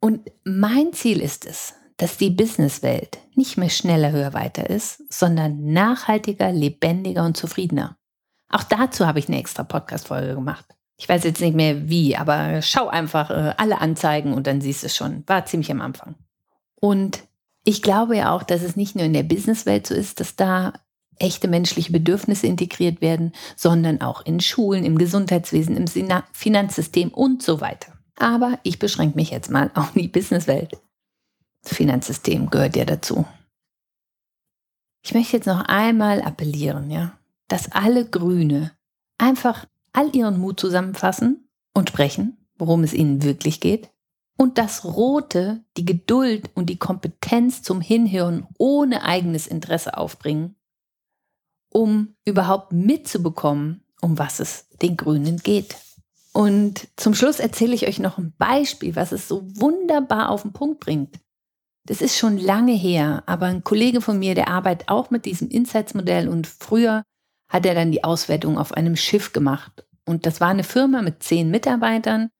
Und 0.00 0.30
mein 0.44 0.92
Ziel 0.92 1.22
ist 1.22 1.46
es, 1.46 1.74
dass 1.96 2.18
die 2.18 2.28
Businesswelt 2.28 3.18
nicht 3.36 3.56
mehr 3.56 3.70
schneller, 3.70 4.10
höher, 4.10 4.34
weiter 4.34 4.68
ist, 4.68 5.10
sondern 5.10 5.72
nachhaltiger, 5.72 6.52
lebendiger 6.52 7.24
und 7.24 7.38
zufriedener. 7.38 7.96
Auch 8.50 8.64
dazu 8.64 9.06
habe 9.06 9.18
ich 9.18 9.28
eine 9.28 9.38
extra 9.38 9.62
Podcast-Folge 9.62 10.34
gemacht. 10.34 10.77
Ich 10.98 11.08
weiß 11.08 11.22
jetzt 11.24 11.40
nicht 11.40 11.54
mehr 11.54 11.88
wie, 11.88 12.16
aber 12.16 12.60
schau 12.60 12.88
einfach 12.88 13.30
äh, 13.30 13.54
alle 13.56 13.80
Anzeigen 13.80 14.32
und 14.32 14.46
dann 14.46 14.60
siehst 14.60 14.82
du 14.82 14.86
es 14.86 14.96
schon. 14.96 15.22
War 15.26 15.46
ziemlich 15.46 15.70
am 15.70 15.80
Anfang. 15.80 16.16
Und 16.80 17.20
ich 17.64 17.82
glaube 17.82 18.16
ja 18.16 18.34
auch, 18.34 18.42
dass 18.42 18.62
es 18.62 18.76
nicht 18.76 18.96
nur 18.96 19.04
in 19.04 19.12
der 19.12 19.22
Businesswelt 19.22 19.86
so 19.86 19.94
ist, 19.94 20.20
dass 20.20 20.36
da 20.36 20.72
echte 21.18 21.48
menschliche 21.48 21.92
Bedürfnisse 21.92 22.46
integriert 22.46 23.00
werden, 23.00 23.32
sondern 23.56 24.00
auch 24.00 24.24
in 24.24 24.40
Schulen, 24.40 24.84
im 24.84 24.98
Gesundheitswesen, 24.98 25.76
im 25.76 25.86
Finanzsystem 26.32 27.10
und 27.10 27.42
so 27.42 27.60
weiter. 27.60 27.92
Aber 28.16 28.58
ich 28.62 28.78
beschränke 28.78 29.16
mich 29.16 29.30
jetzt 29.30 29.50
mal 29.50 29.70
auf 29.74 29.92
die 29.92 30.08
Businesswelt. 30.08 30.78
Das 31.62 31.74
Finanzsystem 31.74 32.50
gehört 32.50 32.76
ja 32.76 32.84
dazu. 32.84 33.24
Ich 35.04 35.14
möchte 35.14 35.36
jetzt 35.36 35.46
noch 35.46 35.64
einmal 35.66 36.22
appellieren, 36.22 36.90
ja, 36.90 37.18
dass 37.46 37.70
alle 37.72 38.04
Grüne 38.04 38.72
einfach 39.16 39.66
all 39.92 40.14
ihren 40.14 40.38
Mut 40.38 40.60
zusammenfassen 40.60 41.48
und 41.74 41.88
sprechen, 41.88 42.36
worum 42.56 42.82
es 42.84 42.94
ihnen 42.94 43.22
wirklich 43.22 43.60
geht. 43.60 43.90
Und 44.36 44.58
das 44.58 44.84
Rote 44.84 45.64
die 45.76 45.84
Geduld 45.84 46.50
und 46.54 46.66
die 46.70 46.78
Kompetenz 46.78 47.62
zum 47.62 47.80
Hinhören 47.80 48.46
ohne 48.56 49.02
eigenes 49.02 49.46
Interesse 49.46 49.96
aufbringen, 49.96 50.54
um 51.70 52.14
überhaupt 52.24 52.72
mitzubekommen, 52.72 53.84
um 54.00 54.18
was 54.18 54.38
es 54.38 54.68
den 54.80 54.96
Grünen 54.96 55.38
geht. 55.38 55.76
Und 56.32 56.86
zum 56.96 57.14
Schluss 57.14 57.40
erzähle 57.40 57.74
ich 57.74 57.88
euch 57.88 57.98
noch 57.98 58.16
ein 58.16 58.32
Beispiel, 58.38 58.94
was 58.94 59.10
es 59.10 59.26
so 59.26 59.42
wunderbar 59.56 60.30
auf 60.30 60.42
den 60.42 60.52
Punkt 60.52 60.78
bringt. 60.78 61.18
Das 61.86 62.00
ist 62.00 62.16
schon 62.16 62.36
lange 62.38 62.74
her, 62.74 63.22
aber 63.26 63.46
ein 63.46 63.64
Kollege 63.64 64.00
von 64.00 64.18
mir, 64.18 64.34
der 64.34 64.48
arbeitet 64.48 64.88
auch 64.88 65.10
mit 65.10 65.24
diesem 65.24 65.48
Insights-Modell 65.48 66.28
und 66.28 66.46
früher 66.46 67.02
hat 67.48 67.66
er 67.66 67.74
dann 67.74 67.92
die 67.92 68.04
Auswertung 68.04 68.58
auf 68.58 68.72
einem 68.72 68.96
Schiff 68.96 69.32
gemacht. 69.32 69.84
Und 70.04 70.26
das 70.26 70.40
war 70.40 70.48
eine 70.48 70.64
Firma 70.64 71.02
mit 71.02 71.22
zehn 71.22 71.50
Mitarbeitern. 71.50 72.30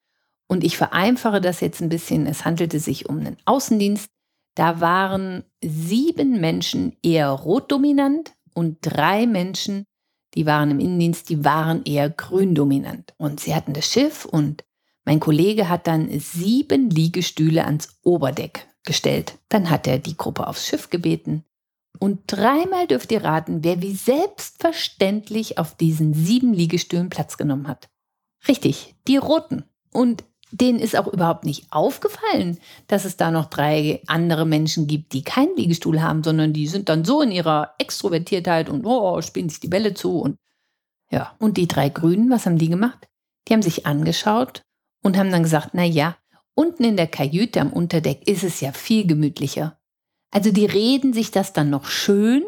Und 0.46 0.64
ich 0.64 0.76
vereinfache 0.76 1.40
das 1.40 1.60
jetzt 1.60 1.80
ein 1.80 1.88
bisschen. 1.88 2.26
Es 2.26 2.44
handelte 2.44 2.80
sich 2.80 3.08
um 3.08 3.18
einen 3.18 3.36
Außendienst. 3.44 4.10
Da 4.54 4.80
waren 4.80 5.44
sieben 5.62 6.40
Menschen 6.40 6.96
eher 7.02 7.28
rotdominant 7.28 8.32
und 8.54 8.78
drei 8.80 9.26
Menschen, 9.26 9.84
die 10.34 10.46
waren 10.46 10.72
im 10.72 10.80
Innendienst, 10.80 11.28
die 11.28 11.44
waren 11.44 11.84
eher 11.84 12.10
gründominant. 12.10 13.14
Und 13.18 13.40
sie 13.40 13.54
hatten 13.54 13.72
das 13.72 13.86
Schiff 13.86 14.24
und 14.24 14.64
mein 15.04 15.20
Kollege 15.20 15.68
hat 15.68 15.86
dann 15.86 16.10
sieben 16.18 16.90
Liegestühle 16.90 17.64
ans 17.64 17.98
Oberdeck 18.02 18.66
gestellt. 18.84 19.38
Dann 19.48 19.70
hat 19.70 19.86
er 19.86 19.98
die 19.98 20.16
Gruppe 20.16 20.46
aufs 20.46 20.66
Schiff 20.66 20.90
gebeten. 20.90 21.44
Und 21.98 22.20
dreimal 22.26 22.86
dürft 22.86 23.10
ihr 23.10 23.24
raten, 23.24 23.64
wer 23.64 23.82
wie 23.82 23.94
selbstverständlich 23.94 25.58
auf 25.58 25.76
diesen 25.76 26.14
sieben 26.14 26.52
Liegestühlen 26.52 27.10
Platz 27.10 27.36
genommen 27.36 27.66
hat. 27.66 27.88
Richtig, 28.46 28.94
die 29.08 29.16
Roten. 29.16 29.64
Und 29.92 30.24
denen 30.52 30.78
ist 30.78 30.96
auch 30.96 31.08
überhaupt 31.08 31.44
nicht 31.44 31.66
aufgefallen, 31.70 32.58
dass 32.86 33.04
es 33.04 33.16
da 33.16 33.30
noch 33.30 33.46
drei 33.46 34.00
andere 34.06 34.46
Menschen 34.46 34.86
gibt, 34.86 35.12
die 35.12 35.22
keinen 35.22 35.56
Liegestuhl 35.56 36.00
haben, 36.00 36.22
sondern 36.22 36.52
die 36.52 36.66
sind 36.66 36.88
dann 36.88 37.04
so 37.04 37.20
in 37.20 37.32
ihrer 37.32 37.74
Extrovertiertheit 37.78 38.68
und 38.70 38.86
oh, 38.86 39.20
spielen 39.20 39.48
sich 39.48 39.60
die 39.60 39.68
Bälle 39.68 39.94
zu 39.94 40.20
und 40.20 40.36
ja. 41.10 41.34
Und 41.38 41.56
die 41.56 41.68
drei 41.68 41.88
Grünen, 41.88 42.30
was 42.30 42.46
haben 42.46 42.58
die 42.58 42.68
gemacht? 42.68 43.08
Die 43.46 43.54
haben 43.54 43.62
sich 43.62 43.86
angeschaut 43.86 44.62
und 45.02 45.16
haben 45.16 45.30
dann 45.30 45.42
gesagt, 45.42 45.70
na 45.72 45.84
ja, 45.84 46.16
unten 46.54 46.84
in 46.84 46.96
der 46.96 47.06
Kajüte 47.06 47.60
am 47.60 47.72
Unterdeck 47.72 48.28
ist 48.28 48.44
es 48.44 48.60
ja 48.60 48.72
viel 48.72 49.06
gemütlicher. 49.06 49.77
Also 50.30 50.52
die 50.52 50.66
reden 50.66 51.12
sich 51.12 51.30
das 51.30 51.52
dann 51.52 51.70
noch 51.70 51.86
schön 51.86 52.42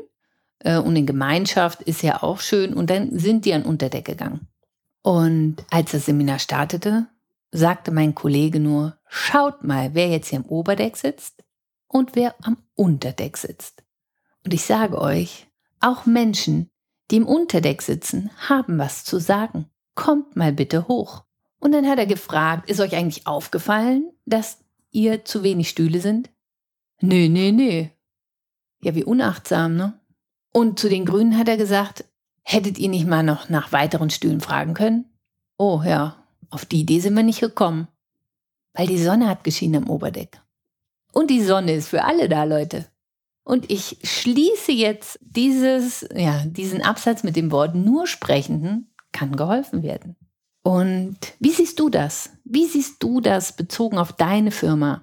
äh, 0.61 0.79
und 0.79 0.97
in 0.97 1.07
Gemeinschaft 1.07 1.83
ist 1.83 2.03
ja 2.03 2.23
auch 2.23 2.41
schön 2.41 2.75
und 2.75 2.91
dann 2.91 3.19
sind 3.19 3.45
die 3.45 3.55
an 3.55 3.65
Unterdeck 3.65 4.05
gegangen. 4.05 4.49
Und 5.03 5.57
als 5.71 5.93
das 5.93 6.07
Seminar 6.07 6.39
startete, 6.39 7.07
sagte 7.53 7.91
mein 7.91 8.15
Kollege 8.15 8.61
nur, 8.61 8.99
schaut 9.09 9.65
mal, 9.65 9.95
wer 9.95 10.09
jetzt 10.09 10.29
hier 10.29 10.41
im 10.41 10.47
Oberdeck 10.47 10.97
sitzt 10.97 11.43
und 11.89 12.15
wer 12.15 12.35
am 12.43 12.59
Unterdeck 12.75 13.37
sitzt. 13.37 13.83
Und 14.45 14.55
ich 14.55 14.63
sage 14.63 15.01
euch, 15.01 15.49
auch 15.81 16.07
Menschen, 16.07 16.71
die 17.11 17.17
im 17.17 17.27
Unterdeck 17.27 17.83
sitzen, 17.83 18.31
haben 18.49 18.79
was 18.79 19.05
zu 19.05 19.19
sagen. 19.19 19.67
Kommt 19.95 20.37
mal 20.37 20.53
bitte 20.53 20.87
hoch. 20.87 21.25
Und 21.59 21.73
dann 21.73 21.89
hat 21.89 21.99
er 21.99 22.07
gefragt, 22.07 22.71
ist 22.71 22.81
euch 22.81 22.95
eigentlich 22.95 23.27
aufgefallen, 23.27 24.11
dass 24.25 24.59
ihr 24.91 25.25
zu 25.25 25.43
wenig 25.43 25.69
Stühle 25.69 26.01
sind? 26.01 26.31
Nö, 27.01 27.29
nö, 27.29 27.53
nö. 27.53 27.87
Ja, 28.83 28.95
wie 28.95 29.05
unachtsam, 29.05 29.77
ne? 29.77 29.99
Und 30.53 30.79
zu 30.79 30.89
den 30.89 31.05
Grünen 31.05 31.39
hat 31.39 31.49
er 31.49 31.57
gesagt, 31.57 32.05
hättet 32.43 32.79
ihr 32.79 32.89
nicht 32.89 33.07
mal 33.07 33.23
noch 33.23 33.49
nach 33.49 33.73
weiteren 33.73 34.11
Stühlen 34.11 34.41
fragen 34.41 34.75
können? 34.75 35.07
Oh 35.57 35.83
ja, 35.85 36.17
auf 36.51 36.67
die 36.67 36.81
Idee 36.81 37.01
sind 37.01 37.15
wir 37.15 37.23
nicht 37.23 37.41
gekommen. 37.41 37.89
Weil 38.75 38.87
die 38.87 39.03
Sonne 39.03 39.29
hat 39.29 39.45
geschienen 39.45 39.85
am 39.85 39.91
Oberdeck. 39.91 40.41
Und 41.13 41.31
die 41.31 41.43
Sonne 41.43 41.73
ist 41.73 41.89
für 41.89 42.05
alle 42.05 42.29
da, 42.29 42.45
Leute. 42.45 42.87
Und 43.45 43.71
ich 43.71 43.99
schließe 44.03 44.73
jetzt 44.73 45.19
dieses, 45.23 46.07
ja, 46.15 46.45
diesen 46.45 46.83
Absatz 46.83 47.23
mit 47.23 47.37
dem 47.37 47.51
Wort 47.51 47.75
nur 47.75 48.07
Sprechenden 48.07 48.93
kann 49.13 49.37
geholfen 49.37 49.83
werden. 49.83 50.17
Und 50.63 51.19
wie 51.41 51.51
siehst 51.51 51.81
du 51.81 51.89
das? 51.89 52.31
Wie 52.45 52.67
siehst 52.67 53.03
du 53.03 53.21
das 53.21 53.57
bezogen 53.57 53.99
auf 53.99 54.13
deine 54.13 54.51
Firma? 54.51 55.01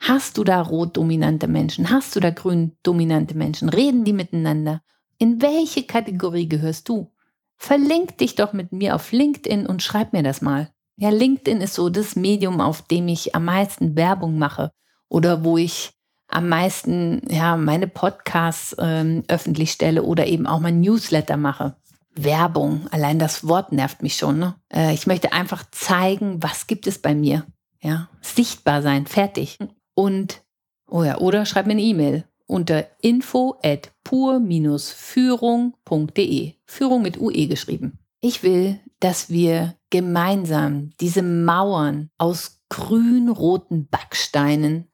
Hast 0.00 0.38
du 0.38 0.44
da 0.44 0.62
rot-dominante 0.62 1.46
Menschen? 1.46 1.90
Hast 1.90 2.16
du 2.16 2.20
da 2.20 2.30
grün-dominante 2.30 3.36
Menschen? 3.36 3.68
Reden 3.68 4.04
die 4.04 4.14
miteinander? 4.14 4.82
In 5.18 5.42
welche 5.42 5.84
Kategorie 5.84 6.48
gehörst 6.48 6.88
du? 6.88 7.12
Verlink 7.56 8.16
dich 8.16 8.34
doch 8.34 8.54
mit 8.54 8.72
mir 8.72 8.94
auf 8.94 9.12
LinkedIn 9.12 9.66
und 9.66 9.82
schreib 9.82 10.14
mir 10.14 10.22
das 10.22 10.40
mal. 10.40 10.70
Ja, 10.96 11.10
LinkedIn 11.10 11.60
ist 11.60 11.74
so 11.74 11.90
das 11.90 12.16
Medium, 12.16 12.62
auf 12.62 12.82
dem 12.82 13.08
ich 13.08 13.34
am 13.34 13.44
meisten 13.44 13.96
Werbung 13.96 14.38
mache 14.38 14.72
oder 15.08 15.44
wo 15.44 15.58
ich 15.58 15.92
am 16.28 16.48
meisten 16.48 17.20
ja, 17.28 17.56
meine 17.56 17.86
Podcasts 17.86 18.74
ähm, 18.78 19.24
öffentlich 19.28 19.72
stelle 19.72 20.02
oder 20.02 20.26
eben 20.26 20.46
auch 20.46 20.60
mein 20.60 20.80
Newsletter 20.80 21.36
mache. 21.36 21.76
Werbung, 22.14 22.86
allein 22.90 23.18
das 23.18 23.46
Wort 23.46 23.72
nervt 23.72 24.02
mich 24.02 24.16
schon. 24.16 24.38
Ne? 24.38 24.54
Äh, 24.72 24.94
ich 24.94 25.06
möchte 25.06 25.32
einfach 25.32 25.64
zeigen, 25.70 26.42
was 26.42 26.66
gibt 26.66 26.86
es 26.86 26.98
bei 26.98 27.14
mir. 27.14 27.46
Ja, 27.82 28.08
sichtbar 28.20 28.82
sein, 28.82 29.06
fertig. 29.06 29.58
Und, 30.00 30.42
oh 30.88 31.04
ja, 31.04 31.18
oder 31.18 31.44
schreib 31.44 31.66
mir 31.66 31.72
eine 31.72 31.82
E-Mail 31.82 32.24
unter 32.46 32.86
info 33.02 33.58
at 33.62 33.92
pur-führung.de. 34.02 36.54
Führung 36.64 37.02
mit 37.02 37.20
UE 37.20 37.48
geschrieben. 37.48 37.98
Ich 38.22 38.42
will, 38.42 38.80
dass 38.98 39.28
wir 39.28 39.76
gemeinsam 39.90 40.92
diese 41.00 41.20
Mauern 41.20 42.08
aus 42.16 42.62
grün-roten 42.70 43.88
Backsteinen 43.88 44.88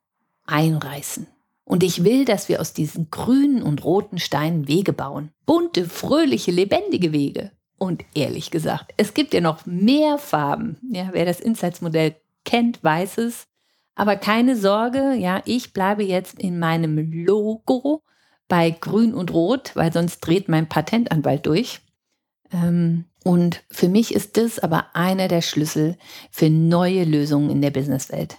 einreißen. 0.44 1.28
Und 1.62 1.84
ich 1.84 2.02
will, 2.02 2.25
dass 2.25 2.48
wir 2.48 2.60
aus 2.60 2.72
diesen 2.72 3.12
grünen 3.12 3.62
und 3.62 3.84
roten 3.84 4.18
Steinen 4.18 4.66
Wege 4.66 4.92
bauen. 4.92 5.30
Bunte, 5.46 5.88
fröhliche, 5.88 6.50
lebendige 6.50 7.12
Wege. 7.12 7.52
Und 7.78 8.04
ehrlich 8.14 8.50
gesagt, 8.50 8.92
es 8.96 9.14
gibt 9.14 9.34
ja 9.34 9.40
noch 9.40 9.66
mehr 9.66 10.18
Farben. 10.18 10.78
Ja, 10.90 11.10
wer 11.12 11.26
das 11.26 11.38
Insights-Modell 11.38 12.16
kennt, 12.44 12.82
weiß 12.82 13.18
es. 13.18 13.46
Aber 13.96 14.16
keine 14.16 14.56
Sorge, 14.56 15.14
ja, 15.14 15.42
ich 15.46 15.72
bleibe 15.72 16.04
jetzt 16.04 16.38
in 16.38 16.58
meinem 16.58 16.98
Logo 17.24 18.02
bei 18.46 18.70
Grün 18.70 19.14
und 19.14 19.32
Rot, 19.32 19.72
weil 19.74 19.92
sonst 19.92 20.20
dreht 20.20 20.48
mein 20.48 20.68
Patentanwalt 20.68 21.46
durch. 21.46 21.80
Ähm, 22.52 23.06
und 23.24 23.64
für 23.70 23.88
mich 23.88 24.14
ist 24.14 24.36
das 24.36 24.58
aber 24.58 24.94
einer 24.94 25.28
der 25.28 25.40
Schlüssel 25.42 25.96
für 26.30 26.50
neue 26.50 27.04
Lösungen 27.04 27.50
in 27.50 27.62
der 27.62 27.70
Businesswelt. 27.70 28.38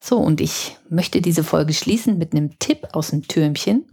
So, 0.00 0.18
und 0.18 0.40
ich 0.40 0.76
möchte 0.88 1.20
diese 1.20 1.44
Folge 1.44 1.74
schließen 1.74 2.16
mit 2.16 2.32
einem 2.32 2.58
Tipp 2.60 2.88
aus 2.92 3.10
dem 3.10 3.26
Türmchen. 3.28 3.84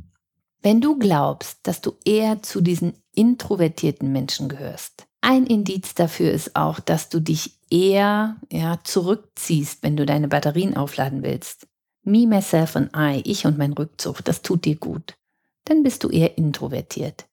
Wenn 0.62 0.80
du 0.80 0.98
glaubst, 0.98 1.60
dass 1.64 1.82
du 1.82 1.94
eher 2.06 2.42
zu 2.44 2.62
diesen 2.62 2.94
introvertierten 3.14 4.12
Menschen 4.12 4.48
gehörst, 4.48 5.09
ein 5.22 5.46
Indiz 5.46 5.94
dafür 5.96 6.32
ist 6.32 6.56
auch, 6.56 6.80
dass 6.80 7.10
du 7.10 7.20
dich 7.20 7.58
eher 7.70 8.38
ja, 8.52 8.80
zurückziehst, 8.84 9.84
wenn 9.84 9.98
du 9.98 10.06
deine 10.06 10.28
Batterien 10.28 10.78
aufladen 10.78 11.24
willst. 11.24 11.68
Me, 12.04 12.26
myself 12.26 12.76
and 12.76 12.92
I, 12.96 13.22
ich 13.26 13.46
und 13.46 13.58
mein 13.58 13.74
Rückzug, 13.74 14.24
das 14.24 14.42
tut 14.42 14.66
dir 14.66 14.78
gut. 14.78 15.18
Dann 15.66 15.84
bist 15.84 16.04
du 16.04 16.10
eher 16.10 16.38
introvertiert. 16.38 17.28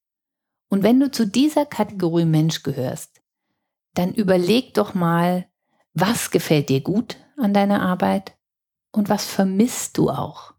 Und 0.68 0.82
wenn 0.82 0.98
du 0.98 1.10
zu 1.10 1.26
dieser 1.26 1.64
Kategorie 1.64 2.24
Mensch 2.24 2.62
gehörst, 2.62 3.22
dann 3.94 4.12
überleg 4.12 4.74
doch 4.74 4.94
mal, 4.94 5.46
was 5.94 6.30
gefällt 6.30 6.68
dir 6.68 6.80
gut 6.80 7.16
an 7.38 7.54
deiner 7.54 7.80
Arbeit 7.80 8.36
und 8.92 9.08
was 9.08 9.24
vermisst 9.24 9.96
du 9.96 10.10
auch? 10.10 10.54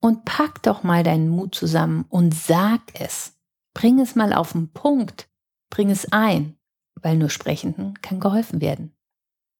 Und 0.00 0.24
pack 0.24 0.62
doch 0.64 0.82
mal 0.82 1.04
deinen 1.04 1.28
Mut 1.28 1.54
zusammen 1.54 2.04
und 2.08 2.34
sag 2.34 2.80
es. 3.00 3.38
Bring 3.72 4.00
es 4.00 4.16
mal 4.16 4.32
auf 4.32 4.52
den 4.52 4.72
Punkt. 4.72 5.28
Bring 5.72 5.90
es 5.90 6.12
ein, 6.12 6.56
weil 7.00 7.16
nur 7.16 7.30
Sprechenden 7.30 7.94
kann 8.02 8.20
geholfen 8.20 8.60
werden. 8.60 8.94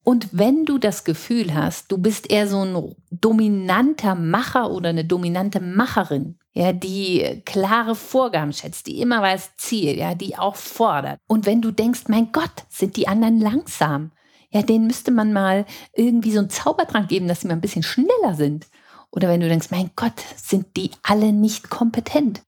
Und 0.05 0.29
wenn 0.33 0.67
du 0.67 0.77
das 0.77 1.05
Gefühl 1.05 1.55
hast, 1.55 1.91
du 1.91 1.97
bist 1.97 2.31
eher 2.31 2.47
so 2.47 2.63
ein 2.63 2.95
dominanter 3.11 4.15
Macher 4.15 4.71
oder 4.71 4.91
eine 4.91 5.07
dominante 5.07 5.59
Macherin, 5.61 6.39
ja, 6.53 6.75
die 6.75 7.41
klare 7.47 7.95
Vorgaben 7.95 8.53
schätzt, 8.53 8.89
die 8.89 9.01
immer 9.01 9.23
weiß 9.23 9.53
Ziel, 9.57 9.97
ja, 9.97 10.15
die 10.15 10.37
auch 10.37 10.57
fordert. 10.57 11.19
Und 11.29 11.47
wenn 11.47 11.63
du 11.63 11.71
denkst, 11.71 12.03
mein 12.09 12.31
Gott, 12.31 12.65
sind 12.69 12.97
die 12.97 13.09
anderen 13.09 13.41
langsam, 13.41 14.13
ja, 14.51 14.61
denen 14.61 14.89
müsste 14.89 15.13
man 15.13 15.33
mal 15.33 15.65
irgendwie 15.95 16.33
so 16.33 16.41
einen 16.41 16.51
Zaubertrank 16.51 17.09
geben, 17.09 17.27
dass 17.27 17.41
sie 17.41 17.47
mal 17.47 17.55
ein 17.55 17.63
bisschen 17.63 17.83
schneller 17.83 18.35
sind. 18.35 18.67
Oder 19.13 19.29
wenn 19.29 19.41
du 19.41 19.49
denkst, 19.49 19.71
mein 19.71 19.93
Gott, 19.97 20.21
sind 20.37 20.77
die 20.77 20.91
alle 21.03 21.33
nicht 21.33 21.71
kompetent? 21.71 22.43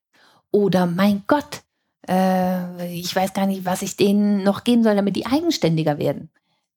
Oder 0.50 0.85
mein 0.85 1.23
Gott, 1.26 1.62
äh, 2.08 2.94
ich 2.94 3.14
weiß 3.14 3.32
gar 3.32 3.46
nicht, 3.46 3.64
was 3.64 3.82
ich 3.82 3.96
denen 3.96 4.42
noch 4.42 4.64
geben 4.64 4.82
soll, 4.82 4.96
damit 4.96 5.16
die 5.16 5.26
eigenständiger 5.26 5.99
werden. 5.99 6.30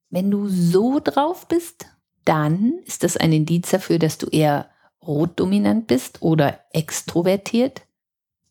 Wenn 0.10 0.32
du 0.32 0.48
so 0.48 1.00
drauf 1.04 1.48
bist, 1.48 1.86
dann 2.26 2.80
ist 2.86 3.04
das 3.04 3.18
ein 3.18 3.34
Indiz 3.34 3.70
dafür, 3.70 4.00
dass 4.00 4.18
du 4.18 4.28
eher 4.28 4.70
rotdominant 5.06 5.88
bist 5.88 6.22
oder 6.22 6.60
extrovertiert. 6.72 7.82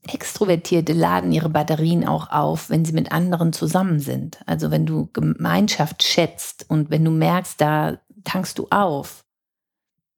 Extrovertierte 0.06 0.92
laden 0.92 1.32
ihre 1.32 1.48
Batterien 1.48 2.06
auch 2.06 2.30
auf, 2.30 2.70
wenn 2.70 2.84
sie 2.84 2.92
mit 2.92 3.10
anderen 3.12 3.52
zusammen 3.52 4.00
sind. 4.00 4.38
Also 4.46 4.70
wenn 4.70 4.86
du 4.86 5.08
Gemeinschaft 5.12 6.02
schätzt 6.02 6.66
und 6.68 6.90
wenn 6.90 7.04
du 7.04 7.10
merkst, 7.10 7.60
da 7.60 7.98
tankst 8.24 8.58
du 8.58 8.68
auf, 8.70 9.24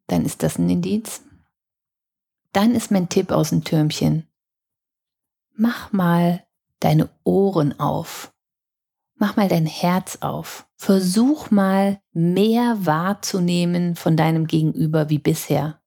dann 0.07 0.25
ist 0.25 0.43
das 0.43 0.59
ein 0.59 0.69
Indiz. 0.69 1.23
Dann 2.53 2.75
ist 2.75 2.91
mein 2.91 3.09
Tipp 3.09 3.31
aus 3.31 3.51
dem 3.51 3.65
Türmchen. 3.65 4.27
Mach 5.55 5.93
mal 5.93 6.45
deine 6.81 7.09
Ohren 7.25 7.79
auf. 7.79 8.33
Mach 9.17 9.37
mal 9.37 9.49
dein 9.49 9.67
Herz 9.67 10.19
auf. 10.21 10.67
Versuch 10.77 11.51
mal 11.51 12.01
mehr 12.13 12.87
wahrzunehmen 12.87 13.97
von 13.97 14.17
deinem 14.17 14.47
Gegenüber 14.47 15.11
wie 15.11 15.19
bisher. 15.19 15.81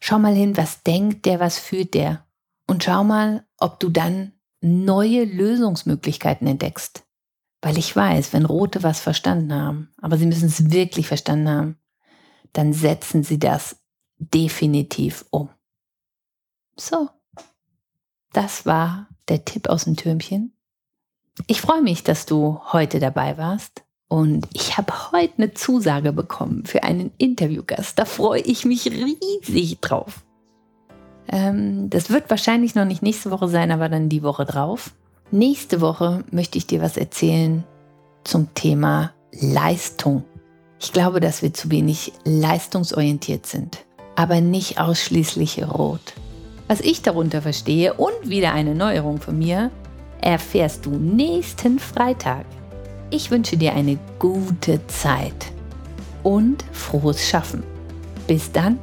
Schau 0.00 0.18
mal 0.18 0.34
hin, 0.34 0.56
was 0.56 0.82
denkt 0.82 1.26
der, 1.26 1.38
was 1.38 1.58
fühlt 1.58 1.94
der. 1.94 2.26
Und 2.66 2.82
schau 2.84 3.04
mal, 3.04 3.46
ob 3.58 3.78
du 3.78 3.90
dann 3.90 4.32
neue 4.62 5.24
Lösungsmöglichkeiten 5.24 6.46
entdeckst. 6.46 7.04
Weil 7.60 7.78
ich 7.78 7.94
weiß, 7.94 8.32
wenn 8.32 8.44
Rote 8.44 8.82
was 8.82 9.00
verstanden 9.00 9.54
haben, 9.54 9.92
aber 10.00 10.16
sie 10.16 10.26
müssen 10.26 10.46
es 10.46 10.70
wirklich 10.72 11.06
verstanden 11.06 11.48
haben, 11.48 11.78
dann 12.52 12.72
setzen 12.72 13.22
sie 13.22 13.38
das 13.38 13.76
definitiv 14.18 15.24
um. 15.30 15.50
So, 16.76 17.08
das 18.32 18.66
war 18.66 19.08
der 19.32 19.44
Tipp 19.44 19.68
aus 19.68 19.84
dem 19.84 19.96
Türmchen. 19.96 20.52
Ich 21.46 21.60
freue 21.60 21.82
mich, 21.82 22.04
dass 22.04 22.26
du 22.26 22.60
heute 22.72 23.00
dabei 23.00 23.38
warst. 23.38 23.82
Und 24.08 24.46
ich 24.52 24.76
habe 24.76 24.92
heute 25.10 25.32
eine 25.38 25.54
Zusage 25.54 26.12
bekommen 26.12 26.66
für 26.66 26.82
einen 26.82 27.12
Interviewgast. 27.16 27.98
Da 27.98 28.04
freue 28.04 28.42
ich 28.42 28.66
mich 28.66 28.86
riesig 28.86 29.80
drauf. 29.80 30.22
Ähm, 31.28 31.88
das 31.88 32.10
wird 32.10 32.28
wahrscheinlich 32.28 32.74
noch 32.74 32.84
nicht 32.84 33.02
nächste 33.02 33.30
Woche 33.30 33.48
sein, 33.48 33.70
aber 33.70 33.88
dann 33.88 34.10
die 34.10 34.22
Woche 34.22 34.44
drauf. 34.44 34.92
Nächste 35.30 35.80
Woche 35.80 36.24
möchte 36.30 36.58
ich 36.58 36.66
dir 36.66 36.82
was 36.82 36.98
erzählen 36.98 37.64
zum 38.22 38.52
Thema 38.52 39.14
Leistung. 39.32 40.24
Ich 40.78 40.92
glaube, 40.92 41.20
dass 41.20 41.40
wir 41.40 41.54
zu 41.54 41.70
wenig 41.70 42.12
leistungsorientiert 42.24 43.46
sind, 43.46 43.86
aber 44.14 44.42
nicht 44.42 44.78
ausschließlich 44.78 45.66
rot. 45.66 46.12
Was 46.68 46.80
ich 46.80 47.02
darunter 47.02 47.42
verstehe 47.42 47.94
und 47.94 48.28
wieder 48.28 48.52
eine 48.52 48.74
Neuerung 48.74 49.20
von 49.20 49.38
mir, 49.38 49.70
erfährst 50.20 50.86
du 50.86 50.90
nächsten 50.90 51.78
Freitag. 51.78 52.46
Ich 53.10 53.30
wünsche 53.30 53.56
dir 53.56 53.74
eine 53.74 53.98
gute 54.18 54.86
Zeit 54.86 55.52
und 56.22 56.64
frohes 56.72 57.28
Schaffen. 57.28 57.62
Bis 58.26 58.50
dann, 58.50 58.78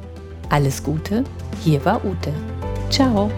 alles 0.50 0.82
Gute, 0.82 1.24
hier 1.64 1.84
war 1.84 2.04
Ute. 2.04 2.32
Ciao. 2.90 3.30